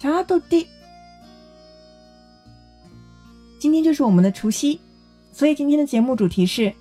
[0.00, 0.66] Ciao a tutti！
[3.58, 4.80] 今天就是我们的除夕，
[5.32, 6.72] 所以今天的节目主题是：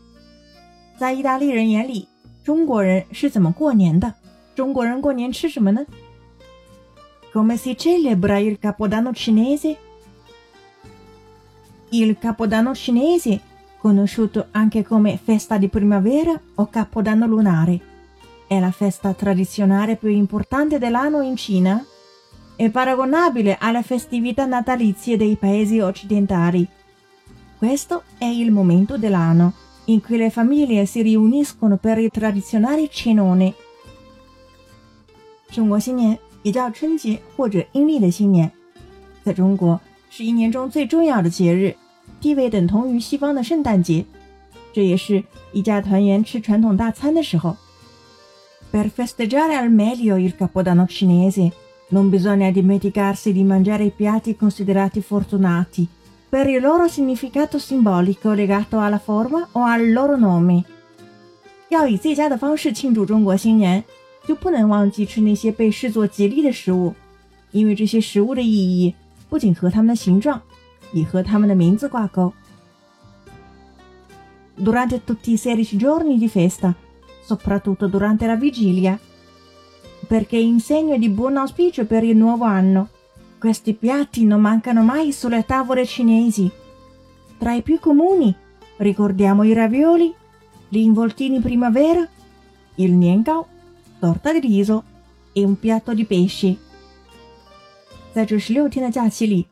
[0.98, 2.08] 在意大利人眼里，
[2.44, 4.14] 中国人是怎么过年的？
[4.54, 5.86] 中国人过年吃什么呢？
[7.34, 9.78] Come si celebra il Capodanno cinese?
[11.90, 13.40] Il Capodanno cinese,
[13.80, 17.80] conosciuto anche come festa di primavera o Capodanno lunare,
[18.48, 21.86] è la festa tradizionale più importante dell'anno in Cina.
[22.60, 26.68] È paragonabile alle festività natalizie dei paesi occidentali.
[27.58, 29.54] Questo è il momento dell'anno
[29.86, 33.54] in cui le famiglie si riuniscono per il tradizionale cenone.
[35.52, 38.52] 中国新年也叫春节或者阴历的新年，
[39.24, 39.80] 在中国
[40.10, 41.76] 是一年中最重要的节日，
[42.20, 44.06] 地位等同于西方的圣诞节。
[44.74, 47.56] 这也是一家团圆吃传统大餐的时候。
[48.72, 51.52] Per festeggiare al meglio il Capodanno cinese,
[51.90, 55.88] non bisogna dimenticarsi di mangiare i piatti considerati fortunati
[56.28, 60.64] per il loro significato simbolico legato alla forma o al loro nome。
[61.70, 63.84] 要以最佳的方式庆祝中国新年，
[64.28, 66.94] 就不能忘记吃那些被视作吉利的食物，
[67.52, 68.94] 因为这些食物的意义
[69.30, 70.42] 不仅和它们的形状，
[70.92, 72.34] 也和它们的名字挂钩。
[74.58, 76.74] Durante tutti i sedici giorni di festa,
[77.24, 78.98] soprattutto durante la vigilia,
[80.10, 82.90] perché in segno di buon auspicio per il nuovo anno,
[83.40, 86.50] questi piatti non mancano mai sulle tavole cinesi.
[87.38, 88.36] Tra i più comuni
[88.78, 90.14] ricordiamo i ravioli,
[90.70, 92.08] gli involtini primavera,
[92.76, 93.48] il niangao,
[94.00, 94.84] torta di riso
[95.34, 96.58] e un piatto di pesce。
[98.14, 99.46] 在这十六天的假期里，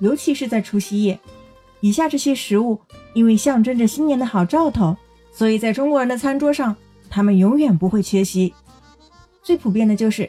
[0.00, 1.18] 尤其是在除夕夜，
[1.80, 2.80] 以下这些食物
[3.14, 4.96] 因为象征着新年的好兆头，
[5.32, 6.76] 所以在中国人的餐桌上，
[7.08, 8.52] 它们永远不会缺席。
[9.45, 10.27] 最普遍的就是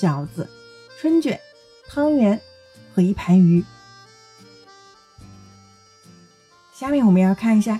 [0.00, 0.48] 饺子、
[0.98, 1.38] 春卷、
[1.90, 2.40] 汤圆
[2.94, 3.62] 和一盘鱼。
[6.72, 7.78] 下面我们要看一下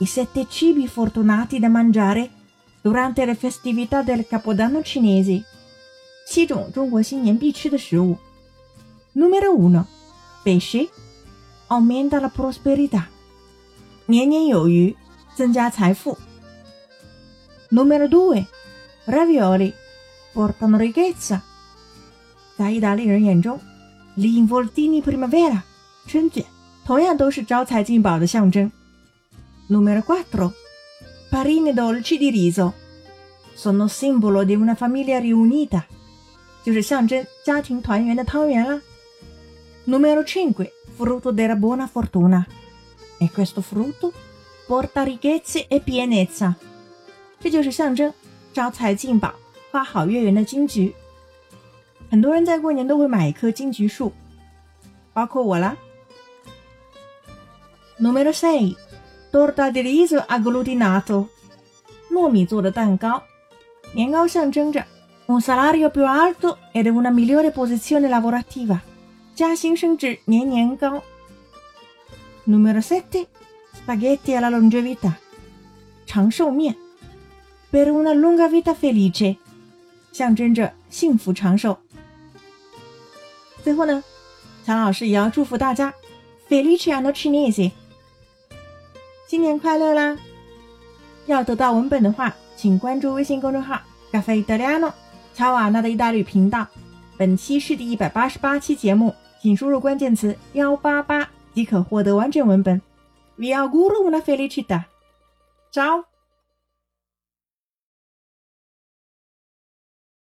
[0.00, 2.30] i sette cibi fortunati da mangiare
[2.82, 5.44] durante le festività del Capodanno cinese，
[6.26, 8.16] 七种中国新年必吃的食物。
[9.14, 9.84] Numero uno,
[10.44, 10.88] pesce
[11.68, 13.04] aumenta la prosperità，
[14.06, 14.96] 年年有余，
[15.36, 16.16] 增加财富。
[17.70, 18.46] Numero due,
[19.05, 19.73] ravioli
[20.33, 21.41] portano ricchezza，
[22.57, 23.59] 在意大利人眼中，
[24.15, 25.61] gli involtini primavera
[26.07, 26.45] 春卷
[26.85, 28.71] 同样都是招财进宝的象征。
[29.69, 30.53] Numero quattro,
[31.29, 32.73] parine dolci di riso
[33.55, 35.83] sono simbolo di una famiglia riunita，
[36.63, 38.81] 就是象征家庭团圆的汤圆啦。
[39.85, 42.45] Numero cinque, frutto della buona fortuna.
[43.19, 44.13] E questo frutto
[44.65, 46.55] porta ricchezze e pienezza.
[47.39, 48.13] 这就是象征
[48.54, 49.34] 招财进宝、
[49.72, 50.94] 花好月圆的金桔。
[52.08, 54.12] 很多人在过年都会买一棵金桔树，
[55.12, 55.76] 包括我啦。
[57.98, 58.76] Numero sei,
[59.32, 61.26] torta di riso agglutinato.
[62.12, 63.20] 糯米做的蛋糕，
[63.92, 64.84] 年糕象征着
[65.26, 68.78] un salario più alto ed una migliore posizione lavorativa.
[69.34, 71.02] 加薪升职，年年高。
[72.46, 73.26] Numero sette,
[73.74, 75.14] spaghetti alla longevità，
[76.06, 76.76] 长寿面。
[77.74, 79.36] Per una lunga vita felice，
[80.12, 81.76] 象征着幸福长寿。
[83.64, 84.04] 最后呢，
[84.64, 85.92] 乔老师也要祝福大家
[86.48, 87.72] ，Felice anno cinese，
[89.26, 90.16] 新年快乐啦！
[91.26, 93.80] 要得到文本的话，请关注微信公众号
[94.12, 94.94] “咖啡意大利诺”
[95.34, 96.64] 乔瓦纳的意大利频道。
[97.16, 99.12] 本期是第一百八十八期节目。
[99.42, 102.80] 请输入关键词“幺八八”即可获得完整文本。
[103.34, 104.84] We auguro una felicità。
[105.72, 106.13] Ciao。